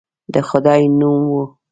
[0.33, 1.43] د خدای نوم وو.